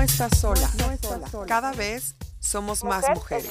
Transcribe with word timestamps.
No 0.00 0.06
estás 0.06 0.38
sola. 0.38 0.70
Cada 1.46 1.72
vez 1.72 2.16
somos 2.38 2.84
más 2.84 3.04
mujeres. 3.10 3.50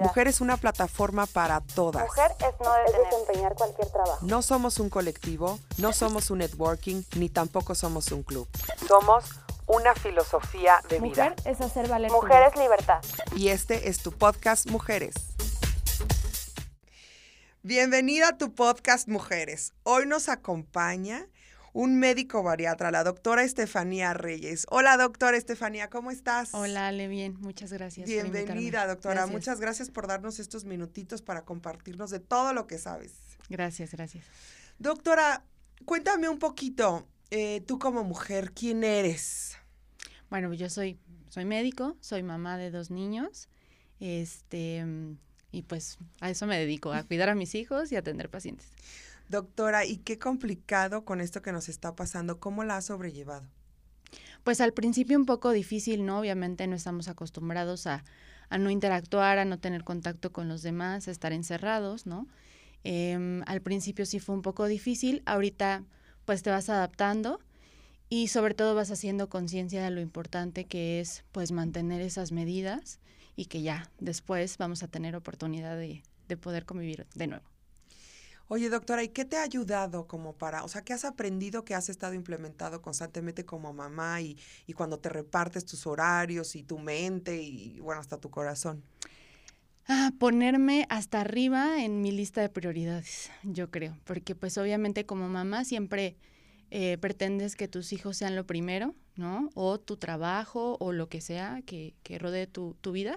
Mujer 0.00 0.26
es 0.26 0.40
una 0.40 0.56
plataforma 0.56 1.24
para 1.26 1.60
todas. 1.60 2.02
Mujer 2.02 2.32
es 2.40 2.66
no 2.66 2.74
desempeñar 2.98 3.54
cualquier 3.54 3.88
trabajo. 3.90 4.18
No 4.26 4.42
somos 4.42 4.80
un 4.80 4.90
colectivo, 4.90 5.60
no 5.78 5.92
somos 5.92 6.32
un 6.32 6.38
networking, 6.38 7.04
ni 7.14 7.28
tampoco 7.28 7.76
somos 7.76 8.10
un 8.10 8.24
club. 8.24 8.48
Somos 8.88 9.24
una 9.68 9.94
filosofía 9.94 10.80
de 10.88 10.98
vida. 10.98 11.30
Mujer 11.30 11.36
es 11.44 11.60
hacer 11.60 11.86
valer 11.86 12.10
Mujer 12.10 12.42
es 12.52 12.58
libertad. 12.58 13.00
Y 13.36 13.50
este 13.50 13.88
es 13.88 13.98
tu 13.98 14.10
podcast 14.10 14.68
Mujeres. 14.68 15.14
Bienvenida 17.62 18.30
a 18.30 18.36
tu 18.36 18.52
podcast 18.52 19.06
Mujeres. 19.06 19.72
Hoy 19.84 20.06
nos 20.06 20.28
acompaña 20.28 21.28
un 21.74 21.98
médico 21.98 22.44
bariatra, 22.44 22.92
la 22.92 23.02
doctora 23.02 23.42
Estefanía 23.42 24.14
Reyes. 24.14 24.64
Hola, 24.70 24.96
doctora 24.96 25.36
Estefanía, 25.36 25.90
¿cómo 25.90 26.12
estás? 26.12 26.54
Hola, 26.54 26.86
Ale, 26.86 27.08
bien, 27.08 27.36
muchas 27.40 27.72
gracias. 27.72 28.08
Bienvenida, 28.08 28.86
doctora. 28.86 29.14
Gracias. 29.14 29.32
Muchas 29.32 29.60
gracias 29.60 29.90
por 29.90 30.06
darnos 30.06 30.38
estos 30.38 30.64
minutitos 30.64 31.20
para 31.20 31.44
compartirnos 31.44 32.10
de 32.10 32.20
todo 32.20 32.52
lo 32.52 32.68
que 32.68 32.78
sabes. 32.78 33.12
Gracias, 33.48 33.90
gracias. 33.90 34.24
Doctora, 34.78 35.44
cuéntame 35.84 36.28
un 36.28 36.38
poquito, 36.38 37.08
eh, 37.32 37.60
tú 37.66 37.80
como 37.80 38.04
mujer, 38.04 38.52
¿quién 38.52 38.84
eres? 38.84 39.56
Bueno, 40.30 40.54
yo 40.54 40.70
soy, 40.70 41.00
soy 41.28 41.44
médico, 41.44 41.96
soy 42.00 42.22
mamá 42.22 42.56
de 42.56 42.70
dos 42.70 42.92
niños, 42.92 43.48
este, 43.98 44.86
y 45.50 45.62
pues 45.62 45.98
a 46.20 46.30
eso 46.30 46.46
me 46.46 46.56
dedico, 46.56 46.92
a 46.92 47.02
cuidar 47.02 47.30
a 47.30 47.34
mis 47.34 47.56
hijos 47.56 47.90
y 47.90 47.96
a 47.96 47.98
atender 47.98 48.30
pacientes. 48.30 48.68
Doctora, 49.28 49.84
¿y 49.84 49.98
qué 49.98 50.18
complicado 50.18 51.04
con 51.04 51.20
esto 51.20 51.42
que 51.42 51.52
nos 51.52 51.68
está 51.68 51.96
pasando? 51.96 52.40
¿Cómo 52.40 52.64
la 52.64 52.76
has 52.76 52.86
sobrellevado? 52.86 53.48
Pues 54.42 54.60
al 54.60 54.72
principio 54.72 55.18
un 55.18 55.26
poco 55.26 55.50
difícil, 55.50 56.04
¿no? 56.04 56.20
Obviamente 56.20 56.66
no 56.66 56.76
estamos 56.76 57.08
acostumbrados 57.08 57.86
a, 57.86 58.04
a 58.50 58.58
no 58.58 58.70
interactuar, 58.70 59.38
a 59.38 59.44
no 59.44 59.58
tener 59.58 59.84
contacto 59.84 60.32
con 60.32 60.48
los 60.48 60.62
demás, 60.62 61.08
a 61.08 61.10
estar 61.10 61.32
encerrados, 61.32 62.06
¿no? 62.06 62.28
Em, 62.84 63.42
al 63.46 63.62
principio 63.62 64.04
sí 64.04 64.20
fue 64.20 64.34
un 64.34 64.42
poco 64.42 64.66
difícil, 64.66 65.22
ahorita 65.24 65.84
pues 66.26 66.42
te 66.42 66.50
vas 66.50 66.68
adaptando 66.68 67.40
y 68.10 68.28
sobre 68.28 68.54
todo 68.54 68.74
vas 68.74 68.90
haciendo 68.90 69.30
conciencia 69.30 69.82
de 69.82 69.90
lo 69.90 70.00
importante 70.00 70.66
que 70.66 71.00
es 71.00 71.24
pues 71.32 71.50
mantener 71.50 72.02
esas 72.02 72.30
medidas 72.30 73.00
y 73.36 73.46
que 73.46 73.62
ya 73.62 73.90
después 73.98 74.58
vamos 74.58 74.82
a 74.82 74.88
tener 74.88 75.16
oportunidad 75.16 75.78
de, 75.78 76.02
de 76.28 76.36
poder 76.36 76.66
convivir 76.66 77.06
de 77.14 77.26
nuevo. 77.26 77.53
Oye, 78.48 78.68
doctora, 78.68 79.02
¿y 79.02 79.08
qué 79.08 79.24
te 79.24 79.38
ha 79.38 79.42
ayudado 79.42 80.06
como 80.06 80.34
para, 80.34 80.64
o 80.64 80.68
sea, 80.68 80.82
qué 80.82 80.92
has 80.92 81.06
aprendido 81.06 81.64
que 81.64 81.74
has 81.74 81.88
estado 81.88 82.12
implementado 82.12 82.82
constantemente 82.82 83.46
como 83.46 83.72
mamá 83.72 84.20
y, 84.20 84.36
y 84.66 84.74
cuando 84.74 84.98
te 84.98 85.08
repartes 85.08 85.64
tus 85.64 85.86
horarios 85.86 86.54
y 86.54 86.62
tu 86.62 86.78
mente 86.78 87.40
y, 87.42 87.80
bueno, 87.80 88.02
hasta 88.02 88.18
tu 88.18 88.30
corazón? 88.30 88.82
Ah, 89.88 90.12
ponerme 90.18 90.86
hasta 90.90 91.22
arriba 91.22 91.82
en 91.82 92.02
mi 92.02 92.12
lista 92.12 92.42
de 92.42 92.50
prioridades, 92.50 93.30
yo 93.42 93.70
creo, 93.70 93.98
porque 94.04 94.34
pues 94.34 94.58
obviamente 94.58 95.06
como 95.06 95.28
mamá 95.28 95.64
siempre 95.64 96.16
eh, 96.70 96.98
pretendes 96.98 97.56
que 97.56 97.68
tus 97.68 97.92
hijos 97.92 98.16
sean 98.16 98.36
lo 98.36 98.46
primero, 98.46 98.94
¿no? 99.16 99.50
O 99.54 99.78
tu 99.80 99.96
trabajo 99.96 100.76
o 100.80 100.92
lo 100.92 101.08
que 101.08 101.20
sea 101.20 101.62
que, 101.66 101.94
que 102.02 102.18
rodee 102.18 102.46
tu, 102.46 102.76
tu 102.80 102.92
vida 102.92 103.16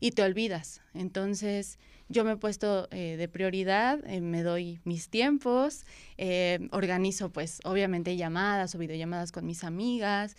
y 0.00 0.12
te 0.12 0.22
olvidas. 0.22 0.80
Entonces 0.92 1.78
yo 2.08 2.24
me 2.24 2.32
he 2.32 2.36
puesto 2.36 2.88
eh, 2.90 3.16
de 3.16 3.28
prioridad, 3.28 3.98
eh, 4.06 4.20
me 4.20 4.42
doy 4.42 4.80
mis 4.84 5.08
tiempos, 5.08 5.84
eh, 6.18 6.68
organizo 6.70 7.30
pues 7.30 7.60
obviamente 7.64 8.16
llamadas 8.16 8.74
o 8.74 8.78
videollamadas 8.78 9.32
con 9.32 9.46
mis 9.46 9.64
amigas, 9.64 10.36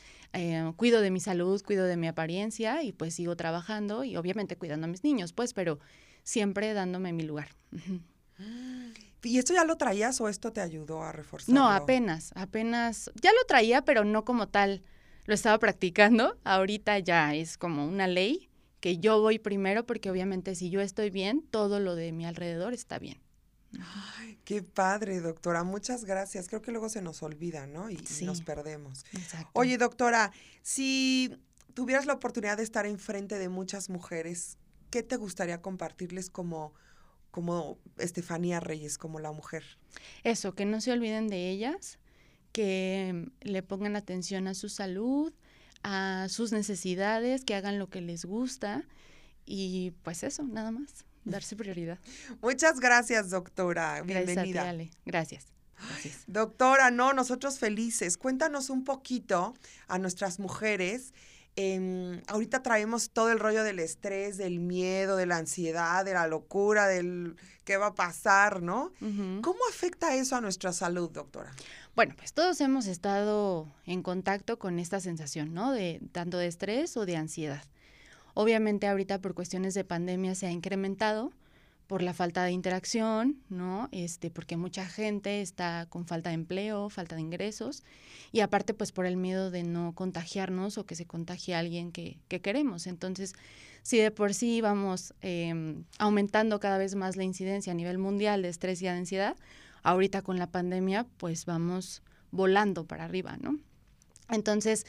cuido 0.75 0.99
de 1.01 1.11
mi 1.11 1.21
salud, 1.21 1.63
cuido 1.63 1.85
de 1.85 1.95
mi 1.95 2.07
apariencia 2.07 2.83
y 2.83 2.91
pues 2.91 3.15
sigo 3.15 3.37
trabajando 3.37 4.03
y 4.03 4.17
obviamente 4.17 4.57
cuidando 4.57 4.85
a 4.85 4.89
mis 4.89 5.03
niños, 5.03 5.31
pues, 5.31 5.53
pero 5.53 5.79
siempre 6.23 6.73
dándome 6.73 7.13
mi 7.13 7.23
lugar. 7.23 7.47
¿Y 9.23 9.37
esto 9.37 9.53
ya 9.53 9.63
lo 9.63 9.77
traías 9.77 10.19
o 10.19 10.27
esto 10.27 10.51
te 10.51 10.59
ayudó 10.59 11.01
a 11.03 11.13
reforzar? 11.13 11.55
No, 11.55 11.69
apenas, 11.69 12.31
apenas, 12.35 13.09
ya 13.21 13.31
lo 13.31 13.45
traía, 13.47 13.83
pero 13.83 14.03
no 14.03 14.25
como 14.25 14.49
tal, 14.49 14.83
lo 15.25 15.33
estaba 15.33 15.57
practicando, 15.57 16.37
ahorita 16.43 16.99
ya 16.99 17.33
es 17.33 17.57
como 17.57 17.87
una 17.87 18.07
ley 18.07 18.49
que 18.85 18.99
yo 18.99 19.19
voy 19.19 19.39
primero 19.39 19.87
porque 19.87 20.11
obviamente 20.11 20.53
si 20.53 20.69
yo 20.69 20.79
estoy 20.79 21.09
bien, 21.09 21.41
todo 21.49 21.79
lo 21.79 21.95
de 21.95 22.11
mi 22.11 22.23
alrededor 22.23 22.71
está 22.71 22.99
bien. 22.99 23.19
Qué 24.43 24.61
padre, 24.61 25.21
doctora. 25.21 25.63
Muchas 25.63 26.05
gracias. 26.05 26.47
Creo 26.47 26.61
que 26.61 26.71
luego 26.71 26.87
se 26.87 27.01
nos 27.01 27.23
olvida, 27.23 27.65
¿no? 27.65 27.89
Y, 27.89 27.97
nos 28.21 28.41
perdemos. 28.41 29.03
Exacto. 29.13 29.49
Oye, 29.53 29.79
doctora, 29.79 30.31
si 30.61 31.35
tuvieras 31.73 32.05
la 32.05 32.13
oportunidad 32.13 32.57
de 32.57 32.63
estar 32.63 32.85
enfrente 32.85 33.39
de 33.39 33.49
muchas 33.49 33.89
mujeres, 33.89 34.59
¿qué 34.91 35.01
te 35.01 35.17
gustaría 35.17 35.63
compartirles 35.63 36.29
como, 36.29 36.75
como 37.31 37.79
Estefanía 37.97 38.59
Reyes, 38.59 38.99
como 38.99 39.19
la 39.19 39.31
mujer? 39.31 39.63
Eso, 40.23 40.53
que 40.53 40.65
no 40.65 40.79
se 40.79 40.91
olviden 40.91 41.27
de 41.27 41.49
ellas, 41.49 41.97
que 42.51 43.31
le 43.41 43.63
pongan 43.63 43.95
atención 43.95 44.47
a 44.47 44.53
su 44.53 44.69
salud, 44.69 45.33
a 45.85 46.27
sus 46.29 46.51
necesidades, 46.51 47.45
que 47.45 47.53
hagan 47.53 47.77
lo 47.77 47.89
que 47.89 48.01
les 48.01 48.25
gusta 48.25 48.83
y 49.45 49.91
pues 50.01 50.23
eso, 50.23 50.43
nada 50.43 50.71
más, 50.71 51.05
darse 51.23 51.55
prioridad. 51.55 51.99
Muchas 52.41 52.79
gracias, 52.79 53.29
doctora. 53.29 54.01
Gracias 54.01 54.07
a 54.09 54.25
ti, 54.25 54.25
Bienvenida. 54.25 54.69
Ale. 54.69 54.91
Gracias. 55.05 55.45
Gracias. 55.77 56.23
Doctora, 56.25 56.89
no, 56.89 57.13
nosotros 57.13 57.59
felices. 57.59 58.17
Cuéntanos 58.17 58.71
un 58.71 58.83
poquito 58.83 59.53
a 59.87 59.99
nuestras 59.99 60.39
mujeres. 60.39 61.13
Em, 61.55 62.21
ahorita 62.27 62.61
traemos 62.63 63.09
todo 63.11 63.31
el 63.31 63.39
rollo 63.39 63.63
del 63.63 63.79
estrés, 63.79 64.37
del 64.37 64.59
miedo, 64.59 65.15
de 65.15 65.25
la 65.25 65.37
ansiedad, 65.37 66.03
de 66.05 66.13
la 66.13 66.27
locura, 66.27 66.87
del 66.87 67.35
qué 67.63 67.77
va 67.77 67.87
a 67.87 67.95
pasar, 67.95 68.61
¿no? 68.61 68.91
¿Cómo 68.99 69.59
afecta 69.69 70.15
eso 70.15 70.35
a 70.35 70.41
nuestra 70.41 70.71
salud, 70.71 71.09
doctora? 71.09 71.51
Bueno, 71.95 72.13
pues 72.17 72.33
todos 72.33 72.59
hemos 72.61 72.87
estado 72.87 73.67
en 73.85 74.03
contacto 74.03 74.59
con 74.59 74.79
esta 74.79 74.99
sensación, 74.99 75.53
¿no? 75.53 75.71
De 75.71 76.01
tanto 76.11 76.37
de 76.37 76.47
estrés 76.47 76.95
o 76.97 77.05
de 77.05 77.15
ansiedad. 77.15 77.63
Obviamente 78.33 78.87
ahorita 78.87 79.19
por 79.19 79.33
cuestiones 79.33 79.73
de 79.73 79.85
pandemia 79.85 80.35
se 80.35 80.45
ha 80.47 80.51
incrementado 80.51 81.31
por 81.87 82.01
la 82.01 82.13
falta 82.13 82.43
de 82.43 82.51
interacción, 82.51 83.37
¿no? 83.49 83.89
Este, 83.91 84.31
porque 84.31 84.57
mucha 84.57 84.85
gente 84.85 85.41
está 85.41 85.85
con 85.89 86.05
falta 86.05 86.29
de 86.29 86.35
empleo, 86.35 86.89
falta 86.89 87.15
de 87.15 87.21
ingresos 87.21 87.83
y 88.31 88.39
aparte 88.39 88.73
pues 88.73 88.91
por 88.91 89.05
el 89.05 89.17
miedo 89.17 89.51
de 89.51 89.63
no 89.63 89.93
contagiarnos 89.93 90.77
o 90.77 90.85
que 90.85 90.95
se 90.95 91.05
contagie 91.05 91.55
a 91.55 91.59
alguien 91.59 91.91
que, 91.91 92.17
que 92.27 92.41
queremos. 92.41 92.87
Entonces, 92.87 93.33
si 93.83 93.97
de 93.97 94.09
por 94.09 94.33
sí 94.33 94.61
vamos 94.61 95.13
eh, 95.21 95.75
aumentando 95.99 96.59
cada 96.59 96.77
vez 96.77 96.95
más 96.95 97.15
la 97.17 97.23
incidencia 97.23 97.71
a 97.71 97.75
nivel 97.75 97.99
mundial 97.99 98.41
de 98.41 98.49
estrés 98.49 98.81
y 98.81 98.85
de 98.85 98.91
ansiedad, 98.91 99.35
ahorita 99.83 100.23
con 100.23 100.39
la 100.39 100.47
pandemia 100.47 101.05
pues 101.17 101.45
vamos 101.45 102.01
volando 102.31 102.85
para 102.85 103.05
arriba, 103.05 103.37
¿no? 103.39 103.59
Entonces, 104.29 104.85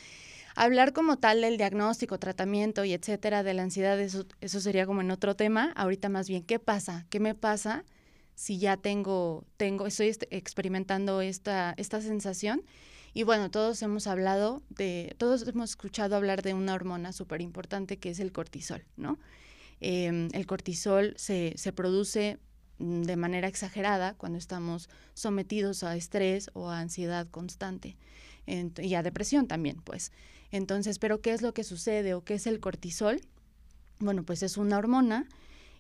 hablar 0.57 0.93
como 0.93 1.19
tal 1.19 1.43
del 1.43 1.57
diagnóstico, 1.59 2.19
tratamiento 2.19 2.85
y 2.85 2.93
etcétera 2.95 3.43
de 3.43 3.55
la 3.55 3.63
ansiedad, 3.63 3.99
eso, 4.01 4.27
eso 4.41 4.61
sería 4.61 4.87
como 4.87 5.01
en 5.03 5.11
otro 5.11 5.37
tema. 5.37 5.73
Ahorita 5.77 6.09
más 6.09 6.29
bien, 6.29 6.43
¿qué 6.43 6.59
pasa? 6.59 7.07
¿Qué 7.11 7.21
me 7.21 7.35
pasa 7.35 7.85
si 8.35 8.59
ya 8.59 8.77
tengo, 8.77 9.45
tengo, 9.57 9.87
estoy 9.87 10.09
est- 10.09 10.25
experimentando 10.31 11.21
esta, 11.21 11.75
esta 11.77 12.01
sensación? 12.01 12.63
Y 13.15 13.23
bueno, 13.23 13.51
todos 13.51 13.81
hemos 13.83 14.07
hablado 14.07 14.63
de, 14.69 15.15
todos 15.19 15.47
hemos 15.49 15.71
escuchado 15.71 16.17
hablar 16.17 16.43
de 16.43 16.53
una 16.55 16.75
hormona 16.75 17.13
súper 17.13 17.41
importante 17.41 17.99
que 17.99 18.11
es 18.11 18.21
el 18.21 18.33
cortisol, 18.33 18.85
¿no? 18.97 19.19
Em, 19.81 20.29
el 20.33 20.47
cortisol 20.47 21.15
se, 21.17 21.53
se 21.57 21.73
produce 21.73 22.39
mm, 22.79 23.03
de 23.03 23.17
manera 23.17 23.49
exagerada 23.49 24.15
cuando 24.15 24.39
estamos 24.39 24.89
sometidos 25.15 25.83
a 25.83 25.97
estrés 25.97 26.51
o 26.55 26.71
a 26.71 26.81
ansiedad 26.81 27.27
constante 27.31 27.97
y 28.47 28.95
a 28.95 29.03
depresión 29.03 29.49
también, 29.49 29.77
pues. 29.83 30.13
Entonces, 30.51 30.99
¿pero 30.99 31.21
qué 31.21 31.33
es 31.33 31.43
lo 31.43 31.53
que 31.55 31.65
sucede 31.65 32.15
o 32.15 32.23
qué 32.23 32.35
es 32.35 32.47
el 32.47 32.61
cortisol? 32.61 33.21
Bueno, 33.99 34.25
pues 34.25 34.43
es 34.43 34.57
una 34.57 34.79
hormona 34.79 35.27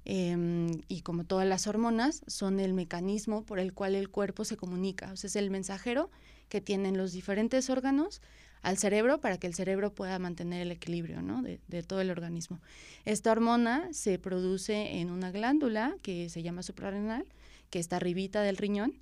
em, 0.04 0.82
y 0.88 1.02
como 1.02 1.24
todas 1.24 1.46
las 1.46 1.66
hormonas 1.66 2.22
son 2.26 2.60
el 2.60 2.72
mecanismo 2.72 3.44
por 3.44 3.58
el 3.58 3.72
cual 3.72 3.94
el 3.94 4.08
cuerpo 4.08 4.44
se 4.44 4.56
comunica, 4.56 5.12
o 5.12 5.16
sea, 5.16 5.28
es 5.28 5.36
el 5.36 5.50
mensajero 5.50 6.10
que 6.48 6.60
tienen 6.60 6.96
los 6.96 7.12
diferentes 7.12 7.68
órganos 7.70 8.22
al 8.62 8.78
cerebro 8.78 9.20
para 9.20 9.38
que 9.38 9.46
el 9.46 9.54
cerebro 9.54 9.92
pueda 9.92 10.18
mantener 10.18 10.62
el 10.62 10.72
equilibrio 10.72 11.22
¿no? 11.22 11.42
de, 11.42 11.60
de 11.68 11.82
todo 11.82 12.00
el 12.00 12.10
organismo. 12.10 12.60
Esta 13.04 13.30
hormona 13.30 13.88
se 13.92 14.18
produce 14.18 14.98
en 14.98 15.10
una 15.10 15.30
glándula 15.30 15.96
que 16.02 16.28
se 16.30 16.42
llama 16.42 16.62
suprarrenal, 16.62 17.24
que 17.70 17.78
está 17.78 17.96
arribita 17.96 18.42
del 18.42 18.56
riñón, 18.56 18.94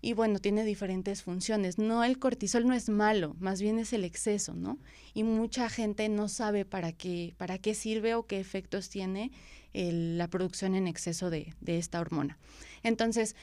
y 0.00 0.12
bueno, 0.12 0.38
tiene 0.38 0.64
diferentes 0.64 1.22
funciones. 1.22 1.78
No, 1.78 2.04
el 2.04 2.18
cortisol 2.18 2.66
no 2.66 2.74
es 2.74 2.88
malo, 2.88 3.36
más 3.38 3.60
bien 3.60 3.78
es 3.78 3.92
el 3.92 4.04
exceso, 4.04 4.54
¿no? 4.54 4.78
Y 5.14 5.22
mucha 5.24 5.68
gente 5.68 6.08
no 6.08 6.28
sabe 6.28 6.64
para 6.64 6.92
qué, 6.92 7.34
para 7.36 7.58
qué 7.58 7.74
sirve 7.74 8.14
o 8.14 8.26
qué 8.26 8.40
efectos 8.40 8.88
tiene 8.88 9.32
la 9.72 10.28
producción 10.28 10.74
en 10.74 10.86
exceso 10.86 11.28
de, 11.28 11.54
de 11.60 11.78
esta 11.78 12.00
hormona. 12.00 12.38
Entonces, 12.82 13.36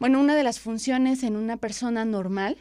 bueno, 0.00 0.20
una 0.20 0.34
de 0.34 0.42
las 0.42 0.58
funciones 0.58 1.22
en 1.22 1.36
una 1.36 1.56
persona 1.56 2.04
normal 2.04 2.56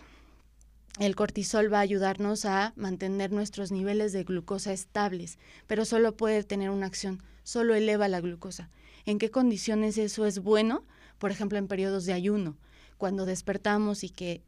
el 0.99 1.15
cortisol 1.15 1.71
va 1.71 1.77
a 1.77 1.81
ayudarnos 1.81 2.45
a 2.45 2.73
mantener 2.75 3.31
nuestros 3.31 3.71
niveles 3.71 4.13
de 4.13 4.23
glucosa 4.23 4.73
estables, 4.73 5.37
pero 5.67 5.85
solo 5.85 6.17
puede 6.17 6.43
tener 6.43 6.71
una 6.71 6.87
acción, 6.87 7.21
solo 7.43 7.75
eleva 7.75 8.07
la 8.07 8.19
glucosa. 8.19 8.71
¿En 9.05 9.19
qué 9.19 9.29
condiciones 9.29 9.99
eso 9.99 10.25
es 10.25 10.39
bueno? 10.39 10.83
Por 11.19 11.29
ejemplo, 11.29 11.59
en 11.59 11.67
periodos 11.67 12.05
de 12.05 12.13
ayuno. 12.13 12.57
Cuando 12.97 13.25
despertamos 13.25 14.03
y 14.03 14.09
que, 14.09 14.41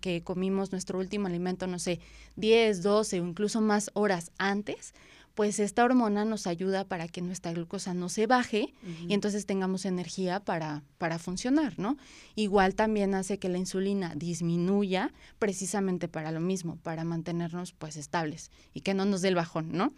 que 0.00 0.22
comimos 0.22 0.72
nuestro 0.72 0.98
último 0.98 1.26
alimento, 1.26 1.66
no 1.66 1.78
sé, 1.78 2.00
10, 2.36 2.82
12 2.82 3.20
o 3.20 3.26
incluso 3.26 3.60
más 3.60 3.90
horas 3.94 4.30
antes, 4.38 4.94
pues 5.34 5.58
esta 5.58 5.84
hormona 5.84 6.24
nos 6.24 6.46
ayuda 6.46 6.84
para 6.84 7.08
que 7.08 7.20
nuestra 7.20 7.52
glucosa 7.52 7.92
no 7.92 8.08
se 8.08 8.26
baje 8.26 8.72
y 9.08 9.14
entonces 9.14 9.46
tengamos 9.46 9.84
energía 9.84 10.40
para, 10.40 10.82
para 10.98 11.18
funcionar, 11.18 11.78
¿no? 11.78 11.96
Igual 12.36 12.76
también 12.76 13.14
hace 13.14 13.38
que 13.38 13.48
la 13.48 13.58
insulina 13.58 14.14
disminuya 14.14 15.12
precisamente 15.40 16.06
para 16.06 16.30
lo 16.30 16.40
mismo, 16.40 16.76
para 16.76 17.04
mantenernos 17.04 17.72
pues 17.72 17.96
estables 17.96 18.50
y 18.72 18.82
que 18.82 18.94
no 18.94 19.04
nos 19.04 19.22
dé 19.22 19.28
el 19.28 19.34
bajón, 19.34 19.72
¿no? 19.72 19.92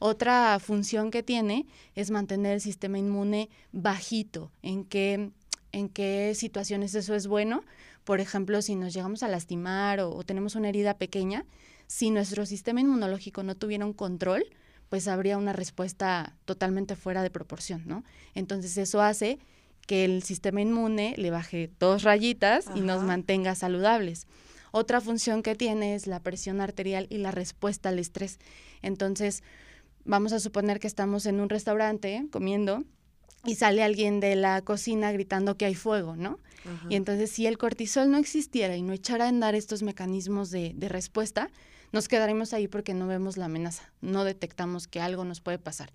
Otra 0.00 0.58
función 0.58 1.10
que 1.10 1.22
tiene 1.22 1.66
es 1.94 2.10
mantener 2.10 2.54
el 2.54 2.60
sistema 2.60 2.98
inmune 2.98 3.48
bajito. 3.72 4.50
¿En 4.60 4.84
qué, 4.84 5.30
en 5.74 5.88
qué 5.88 6.34
situaciones 6.34 6.94
eso 6.94 7.14
es 7.14 7.26
bueno? 7.26 7.64
Por 8.04 8.20
ejemplo, 8.20 8.62
si 8.62 8.76
nos 8.76 8.94
llegamos 8.94 9.22
a 9.22 9.28
lastimar 9.28 10.00
o 10.00 10.22
tenemos 10.22 10.54
una 10.54 10.68
herida 10.68 10.98
pequeña, 10.98 11.44
si 11.86 12.10
nuestro 12.10 12.46
sistema 12.46 12.80
inmunológico 12.80 13.42
no 13.42 13.56
tuviera 13.56 13.84
un 13.84 13.92
control, 13.92 14.44
pues 14.88 15.08
habría 15.08 15.36
una 15.36 15.52
respuesta 15.52 16.36
totalmente 16.44 16.94
fuera 16.94 17.22
de 17.22 17.30
proporción, 17.30 17.82
¿no? 17.86 18.04
Entonces 18.34 18.76
eso 18.78 19.02
hace 19.02 19.38
que 19.86 20.04
el 20.04 20.22
sistema 20.22 20.60
inmune 20.60 21.14
le 21.18 21.30
baje 21.30 21.70
dos 21.78 22.04
rayitas 22.04 22.66
y 22.74 22.80
nos 22.80 23.02
mantenga 23.02 23.54
saludables. 23.54 24.26
Otra 24.70 25.00
función 25.00 25.42
que 25.42 25.54
tiene 25.54 25.94
es 25.94 26.06
la 26.06 26.20
presión 26.20 26.60
arterial 26.60 27.06
y 27.10 27.18
la 27.18 27.30
respuesta 27.30 27.90
al 27.90 27.98
estrés. 27.98 28.38
Entonces, 28.82 29.42
vamos 30.04 30.32
a 30.32 30.40
suponer 30.40 30.80
que 30.80 30.86
estamos 30.86 31.26
en 31.26 31.40
un 31.40 31.48
restaurante 31.48 32.26
comiendo 32.30 32.84
y 33.44 33.54
sale 33.56 33.82
alguien 33.82 34.20
de 34.20 34.36
la 34.36 34.62
cocina 34.62 35.12
gritando 35.12 35.56
que 35.56 35.64
hay 35.64 35.74
fuego, 35.74 36.16
¿no? 36.16 36.38
Y 36.88 36.96
entonces, 36.96 37.30
si 37.30 37.46
el 37.46 37.58
cortisol 37.58 38.10
no 38.10 38.16
existiera 38.16 38.74
y 38.74 38.82
no 38.82 38.94
echara 38.94 39.26
a 39.26 39.28
andar 39.28 39.54
estos 39.54 39.82
mecanismos 39.82 40.50
de, 40.50 40.72
de 40.74 40.88
respuesta, 40.88 41.50
nos 41.92 42.08
quedaremos 42.08 42.54
ahí 42.54 42.68
porque 42.68 42.94
no 42.94 43.06
vemos 43.06 43.36
la 43.36 43.44
amenaza, 43.44 43.92
no 44.00 44.24
detectamos 44.24 44.88
que 44.88 45.00
algo 45.00 45.24
nos 45.24 45.40
puede 45.40 45.58
pasar. 45.58 45.92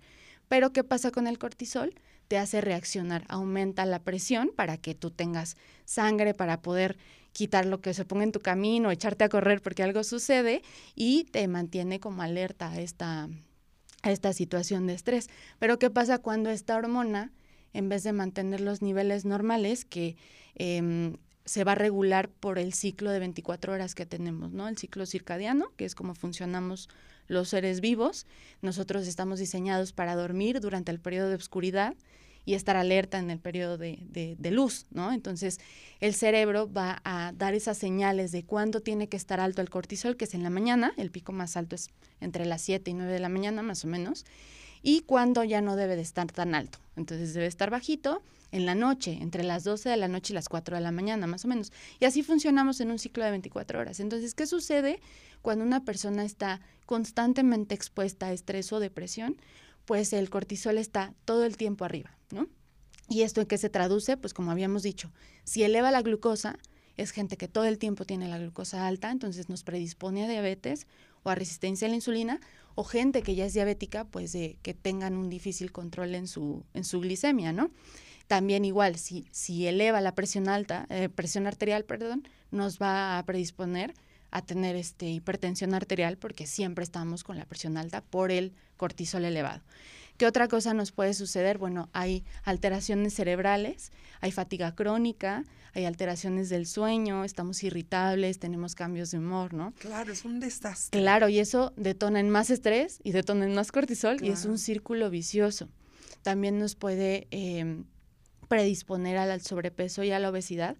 Pero 0.48 0.72
¿qué 0.72 0.84
pasa 0.84 1.10
con 1.10 1.26
el 1.26 1.38
cortisol? 1.38 1.94
Te 2.28 2.38
hace 2.38 2.60
reaccionar, 2.60 3.24
aumenta 3.28 3.84
la 3.84 3.98
presión 3.98 4.52
para 4.54 4.76
que 4.76 4.94
tú 4.94 5.10
tengas 5.10 5.56
sangre 5.84 6.34
para 6.34 6.62
poder 6.62 6.96
quitar 7.32 7.66
lo 7.66 7.80
que 7.80 7.94
se 7.94 8.04
ponga 8.04 8.24
en 8.24 8.32
tu 8.32 8.40
camino, 8.40 8.90
echarte 8.90 9.24
a 9.24 9.28
correr 9.28 9.62
porque 9.62 9.82
algo 9.82 10.04
sucede 10.04 10.62
y 10.94 11.24
te 11.24 11.46
mantiene 11.48 12.00
como 12.00 12.22
alerta 12.22 12.70
a 12.70 12.80
esta, 12.80 13.28
a 14.02 14.10
esta 14.10 14.32
situación 14.32 14.86
de 14.86 14.94
estrés. 14.94 15.28
Pero 15.58 15.78
¿qué 15.78 15.90
pasa 15.90 16.18
cuando 16.18 16.50
esta 16.50 16.76
hormona, 16.76 17.30
en 17.72 17.88
vez 17.88 18.02
de 18.02 18.12
mantener 18.12 18.60
los 18.60 18.82
niveles 18.82 19.24
normales, 19.24 19.84
que 19.84 20.16
eh, 20.56 21.12
se 21.44 21.64
va 21.64 21.72
a 21.72 21.74
regular 21.74 22.28
por 22.28 22.58
el 22.58 22.72
ciclo 22.74 23.10
de 23.10 23.18
24 23.18 23.72
horas 23.72 23.94
que 23.94 24.06
tenemos, 24.06 24.52
¿no? 24.52 24.68
El 24.68 24.78
ciclo 24.78 25.04
circadiano, 25.04 25.72
que 25.76 25.84
es 25.84 25.94
como 25.94 26.14
funcionamos 26.14 26.88
los 27.26 27.48
seres 27.48 27.80
vivos. 27.80 28.26
Nosotros 28.62 29.06
estamos 29.06 29.38
diseñados 29.38 29.92
para 29.92 30.14
dormir 30.14 30.60
durante 30.60 30.92
el 30.92 31.00
periodo 31.00 31.28
de 31.28 31.34
oscuridad 31.34 31.96
y 32.44 32.54
estar 32.54 32.76
alerta 32.76 33.18
en 33.18 33.30
el 33.30 33.38
periodo 33.38 33.78
de, 33.78 33.98
de, 34.38 34.50
luz, 34.50 34.86
¿no? 34.90 35.12
Entonces, 35.12 35.58
el 36.00 36.14
cerebro 36.14 36.72
va 36.72 37.00
a 37.04 37.32
dar 37.36 37.54
esas 37.54 37.78
señales 37.78 38.32
de 38.32 38.44
cuándo 38.44 38.80
tiene 38.80 39.08
que 39.08 39.16
estar 39.16 39.40
alto 39.40 39.60
el 39.60 39.70
cortisol, 39.70 40.16
que 40.16 40.24
es 40.24 40.34
en 40.34 40.42
la 40.42 40.50
mañana, 40.50 40.92
el 40.96 41.10
pico 41.10 41.32
más 41.32 41.56
alto 41.56 41.74
es 41.74 41.90
entre 42.20 42.46
las 42.46 42.62
7 42.62 42.90
y 42.90 42.94
9 42.94 43.12
de 43.12 43.18
la 43.18 43.28
mañana, 43.28 43.62
más 43.62 43.84
o 43.84 43.88
menos, 43.88 44.24
y 44.82 45.00
cuándo 45.02 45.44
ya 45.44 45.60
no 45.60 45.76
debe 45.76 45.96
de 45.96 46.02
estar 46.02 46.30
tan 46.30 46.54
alto. 46.54 46.78
Entonces, 46.96 47.34
debe 47.34 47.46
estar 47.46 47.70
bajito 47.70 48.22
en 48.52 48.66
la 48.66 48.74
noche, 48.74 49.18
entre 49.20 49.44
las 49.44 49.64
12 49.64 49.88
de 49.88 49.96
la 49.96 50.08
noche 50.08 50.32
y 50.32 50.34
las 50.34 50.48
4 50.48 50.76
de 50.76 50.82
la 50.82 50.90
mañana, 50.90 51.26
más 51.26 51.44
o 51.44 51.48
menos. 51.48 51.72
Y 51.98 52.04
así 52.04 52.22
funcionamos 52.22 52.80
en 52.80 52.90
un 52.90 52.98
ciclo 52.98 53.24
de 53.24 53.30
24 53.30 53.78
horas. 53.78 54.00
Entonces, 54.00 54.34
¿qué 54.34 54.46
sucede 54.46 55.00
cuando 55.42 55.64
una 55.64 55.84
persona 55.84 56.24
está 56.24 56.60
constantemente 56.86 57.74
expuesta 57.74 58.26
a 58.26 58.32
estrés 58.32 58.72
o 58.72 58.80
depresión? 58.80 59.36
Pues 59.84 60.12
el 60.12 60.30
cortisol 60.30 60.78
está 60.78 61.14
todo 61.24 61.44
el 61.44 61.56
tiempo 61.56 61.84
arriba, 61.84 62.16
¿no? 62.30 62.48
¿Y 63.08 63.22
esto 63.22 63.40
en 63.40 63.46
qué 63.46 63.58
se 63.58 63.70
traduce? 63.70 64.16
Pues 64.16 64.34
como 64.34 64.50
habíamos 64.50 64.82
dicho, 64.82 65.10
si 65.44 65.64
eleva 65.64 65.90
la 65.90 66.02
glucosa, 66.02 66.58
es 66.96 67.10
gente 67.10 67.36
que 67.36 67.48
todo 67.48 67.64
el 67.64 67.78
tiempo 67.78 68.04
tiene 68.04 68.28
la 68.28 68.38
glucosa 68.38 68.86
alta, 68.86 69.10
entonces 69.10 69.48
nos 69.48 69.64
predispone 69.64 70.24
a 70.24 70.28
diabetes 70.28 70.86
o 71.22 71.30
a 71.30 71.34
resistencia 71.34 71.86
a 71.86 71.90
la 71.90 71.96
insulina, 71.96 72.40
o 72.74 72.84
gente 72.84 73.22
que 73.22 73.34
ya 73.34 73.46
es 73.46 73.54
diabética, 73.54 74.04
pues 74.04 74.32
de 74.32 74.56
que 74.62 74.74
tengan 74.74 75.16
un 75.16 75.28
difícil 75.28 75.72
control 75.72 76.14
en 76.14 76.26
su, 76.26 76.64
en 76.74 76.84
su 76.84 77.00
glicemia, 77.00 77.52
¿no? 77.52 77.70
También 78.26 78.64
igual, 78.64 78.96
si, 78.96 79.26
si 79.32 79.66
eleva 79.66 80.00
la 80.00 80.14
presión 80.14 80.48
alta, 80.48 80.86
eh, 80.88 81.08
presión 81.08 81.46
arterial, 81.46 81.84
perdón, 81.84 82.28
nos 82.50 82.78
va 82.78 83.18
a 83.18 83.24
predisponer 83.24 83.94
a 84.30 84.42
tener 84.42 84.76
este, 84.76 85.06
hipertensión 85.06 85.74
arterial 85.74 86.16
porque 86.16 86.46
siempre 86.46 86.84
estamos 86.84 87.24
con 87.24 87.36
la 87.36 87.44
presión 87.44 87.76
alta 87.76 88.02
por 88.02 88.30
el 88.30 88.52
cortisol 88.76 89.24
elevado. 89.24 89.62
¿Qué 90.20 90.26
otra 90.26 90.48
cosa 90.48 90.74
nos 90.74 90.92
puede 90.92 91.14
suceder? 91.14 91.56
Bueno, 91.56 91.88
hay 91.94 92.26
alteraciones 92.42 93.14
cerebrales, 93.14 93.90
hay 94.20 94.32
fatiga 94.32 94.74
crónica, 94.74 95.46
hay 95.72 95.86
alteraciones 95.86 96.50
del 96.50 96.66
sueño, 96.66 97.24
estamos 97.24 97.62
irritables, 97.62 98.38
tenemos 98.38 98.74
cambios 98.74 99.10
de 99.12 99.16
humor, 99.16 99.54
¿no? 99.54 99.72
Claro, 99.78 100.12
es 100.12 100.26
un 100.26 100.38
desastre. 100.38 101.00
Claro, 101.00 101.30
y 101.30 101.38
eso 101.38 101.72
detona 101.78 102.20
en 102.20 102.28
más 102.28 102.50
estrés 102.50 103.00
y 103.02 103.12
detona 103.12 103.46
en 103.46 103.54
más 103.54 103.72
cortisol 103.72 104.22
y 104.22 104.28
es 104.28 104.44
un 104.44 104.58
círculo 104.58 105.08
vicioso. 105.08 105.70
También 106.20 106.58
nos 106.58 106.74
puede 106.74 107.26
em, 107.30 107.86
predisponer 108.46 109.16
al 109.16 109.40
sobrepeso 109.40 110.02
y 110.04 110.10
a 110.10 110.18
la 110.18 110.28
obesidad, 110.28 110.76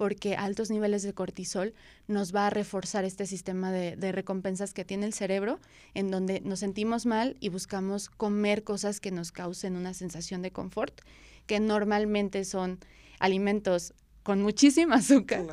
porque 0.00 0.34
altos 0.34 0.70
niveles 0.70 1.02
de 1.02 1.12
cortisol 1.12 1.74
nos 2.08 2.34
va 2.34 2.46
a 2.46 2.50
reforzar 2.50 3.04
este 3.04 3.26
sistema 3.26 3.70
de, 3.70 4.12
recompensas 4.12 4.72
que 4.72 4.82
tiene 4.82 5.04
el 5.04 5.12
cerebro, 5.12 5.60
en 5.92 6.10
donde 6.10 6.40
nos 6.40 6.60
sentimos 6.60 7.04
mal 7.04 7.36
y 7.38 7.50
buscamos 7.50 8.08
comer 8.08 8.64
cosas 8.64 8.98
que 8.98 9.10
nos 9.10 9.30
causen 9.30 9.76
una 9.76 9.92
sensación 9.92 10.40
de 10.40 10.52
confort, 10.52 11.02
que 11.44 11.60
normalmente 11.60 12.46
son 12.46 12.78
alimentos 13.18 13.92
con 14.22 14.40
muchísima 14.40 14.94
azúcar 14.96 15.44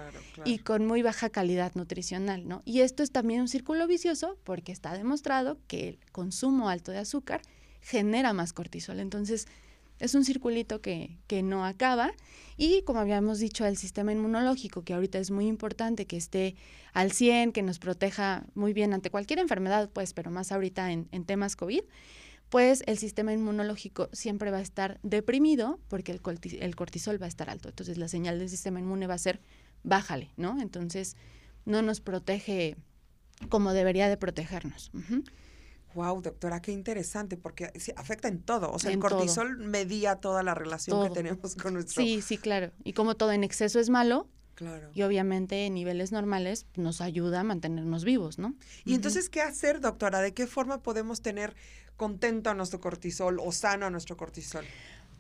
y 0.46 0.60
con 0.60 0.86
muy 0.86 1.02
baja 1.02 1.30
calidad 1.30 1.76
nutricional, 1.76 2.48
¿no? 2.48 2.62
Y 2.64 2.80
esto 2.80 3.04
es 3.04 3.12
también 3.12 3.42
un 3.42 3.50
círculo 3.50 3.86
vicioso 3.86 4.38
porque 4.46 4.72
está 4.72 4.94
demostrado 4.94 5.58
que 5.68 5.90
el 5.90 6.00
consumo 6.14 6.70
alto 6.70 6.94
de 6.94 7.00
azúcar 7.00 7.42
genera 7.82 8.32
más 8.32 8.54
cortisol. 8.54 9.02
Entonces, 9.02 9.46
es 10.00 10.16
un 10.16 10.24
circulito 10.24 10.82
que, 10.82 11.18
que 11.28 11.44
no 11.44 11.66
acaba 11.66 12.14
y 12.58 12.82
como 12.84 13.00
habíamos 13.00 13.40
dicho, 13.40 13.66
el 13.66 13.78
sistema 13.78 14.12
inmunológico, 14.12 14.84
que 14.84 14.94
ahorita 14.94 15.20
es 15.20 15.30
muy 15.30 15.46
importante 15.48 16.08
que 16.08 16.18
esté 16.18 16.56
al 16.94 17.12
100, 17.12 17.52
que 17.52 17.62
nos 17.62 17.78
proteja 17.78 18.46
muy 18.56 18.74
bien 18.74 18.94
ante 18.94 19.12
cualquier 19.12 19.40
enfermedad, 19.40 19.90
pues, 19.94 20.14
pero 20.14 20.32
más 20.32 20.52
ahorita 20.52 20.92
en, 20.92 21.08
en 21.12 21.24
temas 21.24 21.56
COVID, 21.56 21.84
pues 22.50 22.84
el 22.88 22.98
sistema 22.98 23.34
inmunológico 23.34 24.10
siempre 24.14 24.52
va 24.52 24.58
a 24.58 24.62
estar 24.62 25.00
deprimido 25.04 25.80
porque 25.88 26.12
el, 26.12 26.22
el 26.60 26.76
cortisol 26.76 27.22
va 27.22 27.26
a 27.26 27.30
estar 27.30 27.50
alto. 27.50 27.70
Entonces 27.70 27.98
la 27.98 28.08
señal 28.08 28.40
del 28.40 28.50
sistema 28.50 28.80
inmune 28.80 29.06
va 29.06 29.16
a 29.16 29.20
ser 29.20 29.42
bájale, 29.84 30.32
¿no? 30.38 30.60
Entonces 30.62 31.16
no 31.66 31.82
nos 31.82 32.02
protege 32.02 32.76
como 33.50 33.74
debería 33.74 34.10
de 34.10 34.18
protegernos. 34.18 34.92
Wow, 35.98 36.22
doctora, 36.22 36.62
qué 36.62 36.72
interesante, 36.72 37.38
porque 37.38 37.72
afecta 37.96 38.28
en 38.28 38.44
todo. 38.44 38.72
O 38.72 38.78
sea, 38.78 38.92
el 38.92 39.00
cortisol 39.00 39.58
medía 39.58 40.18
toda 40.18 40.44
la 40.44 40.54
relación 40.54 41.02
que 41.02 41.10
tenemos 41.10 41.56
con 41.56 41.74
nuestro. 41.74 42.04
Sí, 42.04 42.22
sí, 42.22 42.38
claro. 42.38 42.72
Y 42.84 42.94
como 42.94 43.16
todo 43.16 43.32
en 43.32 43.44
exceso 43.44 43.80
es 43.80 43.90
malo, 43.90 44.28
Claro. 44.54 44.90
Y 44.96 45.04
obviamente 45.04 45.68
en 45.68 45.76
niveles 45.76 46.12
normales 46.12 46.66
nos 46.76 47.00
ayuda 47.00 47.42
a 47.42 47.44
mantenernos 47.44 48.04
vivos, 48.04 48.40
¿no? 48.40 48.56
Y 48.86 48.96
entonces, 48.96 49.30
¿qué 49.30 49.40
hacer, 49.40 49.82
doctora? 49.82 50.20
¿De 50.20 50.34
qué 50.34 50.48
forma 50.48 50.82
podemos 50.82 51.22
tener 51.22 51.56
contento 51.96 52.50
a 52.50 52.56
nuestro 52.56 52.80
cortisol 52.80 53.40
o 53.40 53.52
sano 53.52 53.86
a 53.86 53.92
nuestro 53.92 54.18
cortisol? 54.18 54.66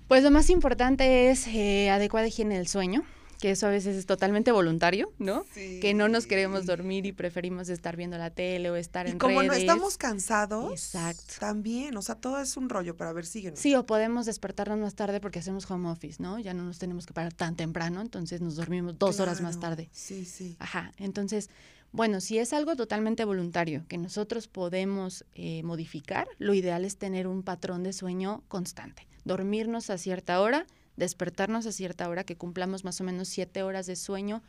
Pues 0.07 0.23
lo 0.23 0.31
más 0.31 0.49
importante 0.49 1.29
es 1.29 1.45
eh, 1.47 1.91
adecuada 1.91 2.25
higiene 2.27 2.57
del 2.57 2.67
sueño 2.67 3.03
que 3.39 3.51
eso 3.51 3.67
a 3.67 3.69
veces 3.69 3.95
es 3.95 4.05
totalmente 4.05 4.51
voluntario, 4.51 5.13
¿no? 5.19 5.45
Que 5.53 5.93
no 5.93 6.09
nos 6.09 6.25
queremos 6.25 6.65
dormir 6.65 7.05
y 7.05 7.11
preferimos 7.11 7.69
estar 7.69 7.95
viendo 7.95 8.17
la 8.17 8.31
tele 8.31 8.69
o 8.69 8.75
estar 8.75 9.07
y 9.07 9.11
en 9.11 9.19
como 9.19 9.43
no 9.43 9.53
estamos 9.53 9.97
cansados, 9.97 10.71
Exacto. 10.71 11.35
también, 11.39 11.95
o 11.97 12.01
sea, 12.01 12.15
todo 12.15 12.39
es 12.41 12.57
un 12.57 12.69
rollo, 12.69 12.95
para 12.97 13.13
ver, 13.13 13.25
síguenos. 13.25 13.59
Sí, 13.59 13.75
o 13.75 13.85
podemos 13.85 14.25
despertarnos 14.25 14.79
más 14.79 14.95
tarde 14.95 15.19
porque 15.19 15.39
hacemos 15.39 15.69
home 15.69 15.89
office, 15.89 16.21
¿no? 16.21 16.39
Ya 16.39 16.53
no 16.53 16.63
nos 16.63 16.79
tenemos 16.79 17.05
que 17.05 17.13
parar 17.13 17.33
tan 17.33 17.55
temprano, 17.55 18.01
entonces 18.01 18.41
nos 18.41 18.55
dormimos 18.55 18.97
dos 18.97 19.19
horas 19.19 19.41
más 19.41 19.59
tarde. 19.59 19.89
Sí, 19.91 20.25
sí. 20.25 20.55
Ajá, 20.59 20.91
entonces, 20.97 21.49
bueno, 21.91 22.21
si 22.21 22.37
es 22.37 22.53
algo 22.53 22.75
totalmente 22.75 23.23
voluntario 23.23 23.85
que 23.87 23.97
nosotros 23.97 24.47
podemos 24.47 25.25
eh, 25.35 25.63
modificar, 25.63 26.27
lo 26.37 26.53
ideal 26.53 26.85
es 26.85 26.97
tener 26.97 27.27
un 27.27 27.43
patrón 27.43 27.83
de 27.83 27.93
sueño 27.93 28.43
constante, 28.47 29.07
dormirnos 29.25 29.89
a 29.89 29.97
cierta 29.97 30.41
hora, 30.41 30.65
despertarnos 30.97 31.65
a 31.65 31.71
cierta 31.71 32.09
hora, 32.09 32.25
que 32.25 32.35
cumplamos 32.35 32.83
más 32.83 32.99
o 32.99 33.03
menos 33.05 33.29
siete 33.29 33.63
horas 33.63 33.85
de 33.85 33.95
sueño 33.95 34.43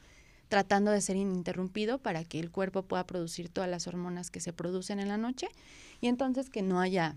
tratando 0.49 0.91
de 0.91 1.01
ser 1.01 1.17
ininterrumpido 1.17 1.99
para 1.99 2.25
que 2.25 2.41
el 2.41 2.51
cuerpo 2.51 2.83
pueda 2.83 3.07
producir 3.07 3.49
todas 3.49 3.71
las 3.71 3.87
hormonas 3.87 4.31
que 4.31 4.41
se 4.41 4.53
producen 4.53 4.99
en 4.99 5.09
la 5.09 5.19
noche 5.19 5.49
y 6.01 6.09
entonces 6.09 6.51
que 6.51 6.63
no 6.63 6.81
haya 6.81 7.17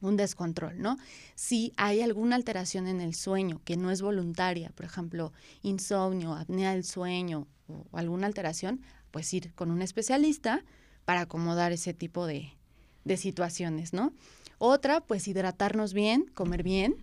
un 0.00 0.16
descontrol, 0.16 0.80
¿no? 0.80 0.96
Si 1.34 1.72
hay 1.76 2.02
alguna 2.02 2.36
alteración 2.36 2.86
en 2.88 3.00
el 3.00 3.14
sueño 3.14 3.60
que 3.64 3.76
no 3.76 3.90
es 3.90 4.02
voluntaria, 4.02 4.70
por 4.74 4.84
ejemplo, 4.84 5.32
insomnio, 5.62 6.34
apnea 6.34 6.72
del 6.72 6.84
sueño 6.84 7.46
o, 7.68 7.84
alguna 7.92 8.26
alteración, 8.26 8.80
pues 9.10 9.32
ir 9.32 9.52
con 9.54 9.70
un 9.70 9.82
especialista 9.82 10.64
para 11.04 11.22
acomodar 11.22 11.72
ese 11.72 11.94
tipo 11.94 12.26
de, 12.26 12.52
situaciones, 13.16 13.92
¿no? 13.92 14.12
Otra, 14.58 15.00
pues 15.00 15.26
hidratarnos 15.26 15.92
bien, 15.92 16.26
comer 16.34 16.62
bien. 16.62 16.96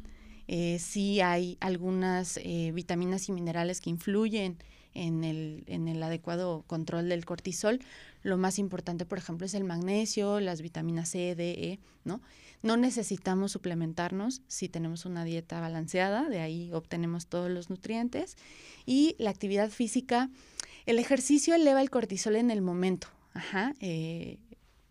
Eh, 0.51 0.79
si 0.79 1.21
hay 1.21 1.57
algunas 1.59 2.37
eh, 2.37 2.71
vitaminas 2.73 3.29
y 3.29 3.31
minerales 3.31 3.81
que 3.81 3.91
influyen 3.91 4.57
en 4.95 5.23
el, 5.23 5.63
en 5.67 5.87
el 5.87 6.01
adecuado 6.01 6.63
control 6.65 7.07
del 7.07 7.23
cortisol, 7.23 7.79
lo 8.23 8.35
más 8.35 8.57
importante, 8.57 9.05
por 9.05 9.19
ejemplo, 9.19 9.45
es 9.45 9.53
el 9.53 9.63
magnesio, 9.63 10.39
las 10.39 10.63
vitaminas 10.63 11.09
C, 11.09 11.35
D, 11.35 11.51
E, 11.51 11.79
¿no? 12.03 12.19
No 12.63 12.77
necesitamos 12.77 13.51
suplementarnos 13.51 14.41
si 14.47 14.69
tenemos 14.69 15.05
una 15.05 15.23
dieta 15.23 15.61
balanceada, 15.61 16.27
de 16.29 16.39
ahí 16.39 16.71
obtenemos 16.73 17.27
todos 17.27 17.51
los 17.51 17.69
nutrientes. 17.69 18.35
Y 18.87 19.15
la 19.19 19.29
actividad 19.29 19.69
física, 19.69 20.31
el 20.87 20.97
ejercicio 20.97 21.53
eleva 21.53 21.79
el 21.79 21.91
cortisol 21.91 22.35
en 22.35 22.49
el 22.49 22.63
momento, 22.63 23.07
ajá, 23.35 23.75
eh, 23.81 24.39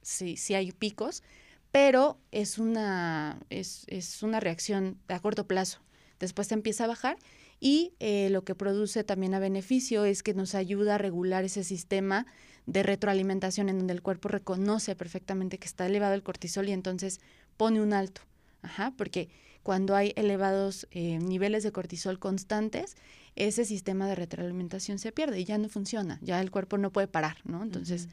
sí, 0.03 0.37
sí 0.37 0.55
hay 0.55 0.71
picos, 0.71 1.25
pero 1.70 2.18
es 2.32 2.58
una, 2.58 3.38
es, 3.50 3.84
es 3.88 4.22
una 4.22 4.40
reacción 4.40 4.98
a 5.08 5.20
corto 5.20 5.46
plazo. 5.46 5.80
Después 6.18 6.48
te 6.48 6.54
empieza 6.54 6.84
a 6.84 6.88
bajar 6.88 7.16
y 7.60 7.92
eh, 7.98 8.28
lo 8.30 8.44
que 8.44 8.54
produce 8.54 9.04
también 9.04 9.34
a 9.34 9.38
beneficio 9.38 10.04
es 10.04 10.22
que 10.22 10.34
nos 10.34 10.54
ayuda 10.54 10.94
a 10.94 10.98
regular 10.98 11.44
ese 11.44 11.64
sistema 11.64 12.26
de 12.66 12.82
retroalimentación 12.82 13.68
en 13.68 13.78
donde 13.78 13.94
el 13.94 14.02
cuerpo 14.02 14.28
reconoce 14.28 14.94
perfectamente 14.94 15.58
que 15.58 15.66
está 15.66 15.87
elevado 15.87 16.14
el 16.14 16.22
cortisol 16.22 16.68
y 16.68 16.72
entonces 16.72 17.20
pone 17.56 17.80
un 17.80 17.92
alto. 17.92 18.20
Ajá, 18.62 18.92
porque 18.96 19.28
cuando 19.62 19.94
hay 19.94 20.12
elevados 20.16 20.87
eh, 20.90 21.18
niveles 21.18 21.62
de 21.62 21.72
cortisol 21.72 22.18
constantes, 22.18 22.96
ese 23.37 23.64
sistema 23.64 24.08
de 24.08 24.14
retroalimentación 24.14 24.98
se 24.98 25.12
pierde 25.12 25.40
y 25.40 25.44
ya 25.44 25.58
no 25.58 25.68
funciona, 25.68 26.18
ya 26.22 26.40
el 26.40 26.50
cuerpo 26.50 26.76
no 26.76 26.90
puede 26.90 27.06
parar, 27.06 27.37
¿no? 27.44 27.62
Entonces, 27.62 28.08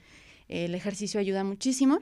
el 0.48 0.76
ejercicio 0.76 1.20
ayuda 1.20 1.44
muchísimo. 1.44 2.00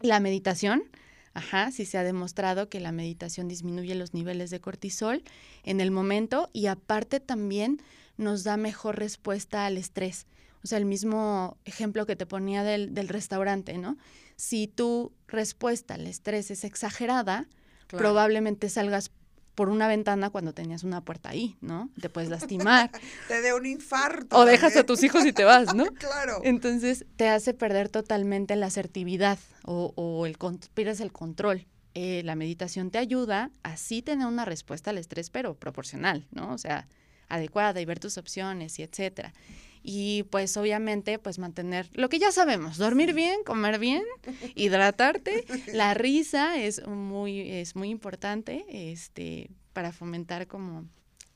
La 0.00 0.20
meditación, 0.20 0.84
Ajá, 1.32 1.70
sí 1.70 1.84
se 1.84 1.96
ha 1.96 2.02
demostrado 2.02 2.68
que 2.68 2.80
la 2.80 2.90
meditación 2.90 3.46
disminuye 3.46 3.94
los 3.94 4.14
niveles 4.14 4.50
de 4.50 4.60
cortisol 4.60 5.22
en 5.62 5.80
el 5.80 5.90
momento 5.90 6.50
y 6.52 6.66
aparte 6.66 7.20
también 7.20 7.80
nos 8.16 8.42
da 8.42 8.56
mejor 8.56 8.98
respuesta 8.98 9.64
al 9.64 9.76
estrés. 9.76 10.26
O 10.64 10.66
sea, 10.66 10.78
el 10.78 10.84
mismo 10.84 11.56
ejemplo 11.64 12.04
que 12.04 12.16
te 12.16 12.26
ponía 12.26 12.64
del, 12.64 12.94
del 12.94 13.08
restaurante, 13.08 13.78
¿no? 13.78 13.96
Si 14.36 14.66
tu 14.66 15.12
respuesta 15.28 15.94
al 15.94 16.06
estrés 16.06 16.50
es 16.50 16.64
exagerada, 16.64 17.46
probablemente 17.86 18.68
salgas 18.68 19.10
por 19.54 19.68
una 19.68 19.88
ventana 19.88 20.30
cuando 20.30 20.52
tenías 20.54 20.84
una 20.84 21.02
puerta 21.02 21.30
ahí, 21.30 21.56
¿no? 21.60 21.90
Te 22.00 22.08
puedes 22.08 22.30
lastimar. 22.30 22.90
te 23.28 23.40
dé 23.40 23.52
un 23.52 23.66
infarto. 23.66 24.36
O 24.36 24.44
dejas 24.44 24.76
a 24.76 24.84
tus 24.84 25.02
hijos 25.02 25.24
y 25.26 25.32
te 25.32 25.44
vas, 25.44 25.74
¿no? 25.74 25.86
claro. 25.94 26.40
Entonces 26.44 27.04
te 27.16 27.28
hace 27.28 27.54
perder 27.54 27.88
totalmente 27.88 28.56
la 28.56 28.66
asertividad 28.66 29.38
o, 29.64 29.92
o 29.96 30.26
el, 30.26 30.36
pierdes 30.74 31.00
el 31.00 31.12
control. 31.12 31.66
Eh, 31.94 32.22
la 32.24 32.36
meditación 32.36 32.90
te 32.90 32.98
ayuda 32.98 33.50
a 33.62 33.76
sí 33.76 34.00
tener 34.00 34.26
una 34.26 34.44
respuesta 34.44 34.90
al 34.90 34.98
estrés, 34.98 35.30
pero 35.30 35.54
proporcional, 35.54 36.26
¿no? 36.30 36.52
O 36.52 36.58
sea, 36.58 36.86
adecuada 37.28 37.80
y 37.80 37.84
ver 37.84 37.98
tus 37.98 38.16
opciones 38.16 38.78
y 38.78 38.82
etcétera 38.82 39.32
y 39.82 40.24
pues 40.24 40.56
obviamente 40.56 41.18
pues 41.18 41.38
mantener 41.38 41.88
lo 41.92 42.08
que 42.08 42.18
ya 42.18 42.32
sabemos, 42.32 42.76
dormir 42.78 43.14
bien, 43.14 43.42
comer 43.44 43.78
bien, 43.78 44.02
hidratarte, 44.54 45.44
la 45.72 45.94
risa 45.94 46.58
es 46.58 46.86
muy 46.86 47.50
es 47.50 47.76
muy 47.76 47.90
importante 47.90 48.64
este 48.70 49.50
para 49.72 49.92
fomentar 49.92 50.46
como 50.46 50.86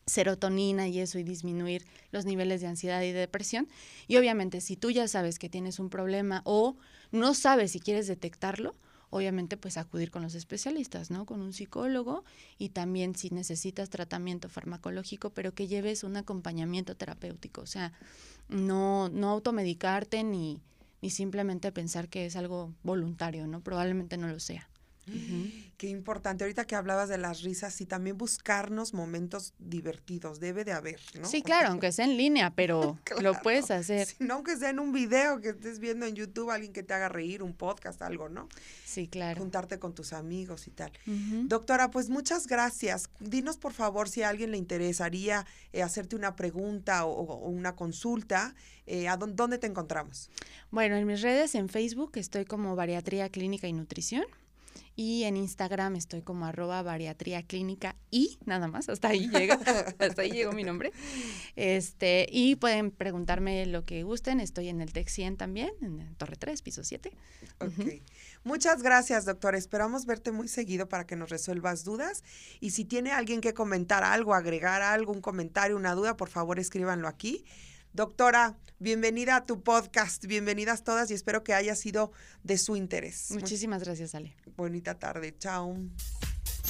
serotonina 0.06 0.86
y 0.88 1.00
eso 1.00 1.18
y 1.18 1.22
disminuir 1.22 1.84
los 2.10 2.26
niveles 2.26 2.60
de 2.60 2.66
ansiedad 2.66 3.02
y 3.02 3.12
depresión. 3.12 3.68
Y 4.06 4.16
obviamente 4.16 4.60
si 4.60 4.76
tú 4.76 4.90
ya 4.90 5.08
sabes 5.08 5.38
que 5.38 5.48
tienes 5.48 5.78
un 5.78 5.88
problema 5.88 6.42
o 6.44 6.76
no 7.10 7.34
sabes 7.34 7.72
si 7.72 7.80
quieres 7.80 8.06
detectarlo, 8.06 8.74
obviamente 9.14 9.56
pues 9.56 9.76
acudir 9.76 10.11
con 10.11 10.23
los 10.23 10.35
especialistas, 10.35 11.12
¿no? 11.12 11.25
Con 11.25 11.40
un 11.40 11.52
psicólogo 11.52 12.25
y 12.59 12.71
también 12.71 13.14
si 13.14 13.30
necesitas 13.30 13.88
tratamiento 13.88 14.49
farmacológico, 14.49 15.30
pero 15.30 15.54
que 15.54 15.68
lleves 15.68 16.02
un 16.02 16.16
acompañamiento 16.16 16.97
terapéutico, 16.97 17.61
o 17.61 17.66
sea, 17.66 17.92
no, 18.49 19.09
no 19.11 19.30
automedicarte 19.30 20.25
ni, 20.25 20.61
ni 21.00 21.11
simplemente 21.11 21.71
pensar 21.71 22.09
que 22.09 22.26
es 22.26 22.35
algo 22.35 22.75
voluntario, 22.83 23.47
¿no? 23.47 23.61
Probablemente 23.61 24.16
no 24.16 24.26
lo 24.26 24.40
sea. 24.40 24.68
Qué 25.76 25.88
importante. 25.88 26.45
Ahorita 26.45 26.66
que 26.66 26.76
hablabas 26.76 27.09
de 27.09 27.19
las 27.19 27.43
risas 27.43 27.81
y 27.81 27.87
también 27.87 28.16
buscarnos 28.16 28.95
momentos 28.95 29.54
divertidos, 29.59 30.40
debe 30.40 30.64
de 30.64 30.73
haber, 30.73 31.00
¿no? 31.19 31.28
Sí, 31.28 31.43
claro, 31.43 31.69
aunque 31.69 31.90
sea 31.90 32.04
en 32.04 32.16
línea, 32.16 32.50
pero 32.54 32.99
lo 33.21 33.35
puedes 33.43 33.71
hacer. 33.71 34.09
no, 34.21 34.35
aunque 34.35 34.57
sea 34.57 34.71
en 34.71 34.78
un 34.78 34.93
video 34.93 35.40
que 35.40 35.50
estés 35.50 35.81
viendo 35.81 36.07
en 36.07 36.14
YouTube, 36.14 36.50
alguien 36.50 36.73
que 36.73 36.83
te 36.83 36.95
haga 36.95 37.09
reír, 37.09 37.43
un 37.43 37.54
podcast, 37.54 38.02
algo, 38.02 38.28
¿no? 38.28 38.49
Sí, 38.85 39.09
claro. 39.09 39.40
Juntarte 39.40 39.78
con 39.78 39.95
tus 39.95 40.12
amigos 40.12 40.69
y 40.69 40.71
tal. 40.71 40.93
Doctora, 41.47 41.90
pues 41.90 42.09
muchas 42.09 42.47
gracias. 42.47 43.11
Dinos, 43.19 43.57
por 43.57 43.73
favor, 43.73 44.09
si 44.09 44.23
a 44.23 44.28
alguien 44.28 44.50
le 44.50 44.59
interesaría 44.59 45.47
eh, 45.73 45.83
hacerte 45.83 46.16
una 46.16 46.37
pregunta 46.37 47.04
o, 47.04 47.49
una 47.49 47.75
consulta, 47.75 48.54
eh, 48.87 49.09
¿a 49.09 49.16
dónde 49.16 49.59
te 49.59 49.66
encontramos? 49.66 50.31
Bueno, 50.71 50.97
en 50.97 51.07
mis 51.07 51.23
redes, 51.23 51.54
en 51.54 51.69
Facebook, 51.69 52.12
estoy 52.14 52.45
como 52.45 52.76
Bariatría 52.76 53.28
Clínica 53.28 53.66
y 53.66 53.73
Nutrición. 53.73 54.25
Y 54.97 55.25
en 55.25 55.37
Instagram 55.37 55.97
estoy 55.97 56.23
como 56.23 56.47
arroba 56.47 56.83
bariatría 56.83 57.43
clínica 57.43 57.97
y 58.11 58.38
nada 58.45 58.69
más, 58.69 58.88
hasta 58.88 59.09
ahí 59.09 59.28
llega, 59.28 59.54
hasta 59.99 60.23
ahí 60.23 60.31
llegó 60.31 60.52
mi 60.52 60.62
nombre. 60.62 60.93
Este, 61.57 62.26
y 62.31 62.57
pueden 62.57 62.90
preguntarme 62.90 63.66
lo 63.66 63.85
que 63.85 64.02
gusten, 64.04 64.40
estoy 64.40 64.69
en 64.69 64.81
el 64.81 64.93
TEC 64.93 65.09
100 65.09 65.37
también, 65.37 65.71
en 65.83 66.14
Torre 66.16 66.37
3, 66.37 66.62
piso 66.62 66.85
7. 66.85 67.11
Ok. 67.61 68.02
Muchas 68.45 68.83
gracias, 68.83 69.25
doctor. 69.25 69.54
Esperamos 69.54 70.07
verte 70.07 70.31
muy 70.31 70.49
seguido 70.49 70.88
para 70.88 71.07
que 71.07 71.16
nos 71.16 71.31
resuelvas 71.31 71.83
dudas. 71.83 72.23
Y 72.61 72.71
si 72.71 72.85
tiene 72.85 73.11
alguien 73.11 73.40
que 73.40 73.54
comentar 73.54 74.04
algo, 74.04 74.35
agregar 74.35 74.83
algo, 74.83 75.12
un 75.12 75.21
comentario, 75.21 75.76
una 75.76 75.95
duda, 75.95 76.16
por 76.16 76.28
favor 76.28 76.59
escríbanlo 76.59 77.09
aquí. 77.09 77.45
Doctora, 77.94 78.56
bienvenida 78.80 79.36
a 79.36 79.46
tu 79.46 79.62
podcast, 79.62 80.26
bienvenidas 80.26 80.82
todas 80.82 81.12
y 81.12 81.14
espero 81.14 81.44
que 81.44 81.54
haya 81.54 81.76
sido 81.76 82.10
de 82.42 82.58
su 82.58 82.74
interés. 82.74 83.30
Muchísimas 83.30 83.84
gracias, 83.84 84.16
Ale. 84.16 84.36
Bonita 84.56 84.98
tarde, 84.98 85.32
chao. 85.38 85.76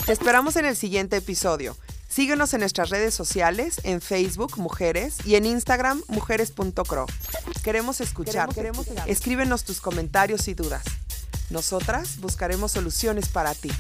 Te 0.04 0.12
esperamos 0.12 0.56
en 0.56 0.66
el 0.66 0.76
siguiente 0.76 1.16
episodio. 1.16 1.78
Síguenos 2.08 2.52
en 2.52 2.60
nuestras 2.60 2.90
redes 2.90 3.14
sociales, 3.14 3.80
en 3.84 4.02
Facebook 4.02 4.58
Mujeres 4.58 5.16
y 5.24 5.36
en 5.36 5.46
Instagram 5.46 6.02
mujeres.cro. 6.08 7.06
Queremos 7.62 8.02
escuchar. 8.02 8.54
Queremos, 8.54 8.86
Escríbenos 9.06 9.64
tus 9.64 9.80
comentarios 9.80 10.46
y 10.48 10.52
dudas. 10.52 10.84
Nosotras 11.48 12.20
buscaremos 12.20 12.72
soluciones 12.72 13.30
para 13.30 13.54
ti. 13.54 13.70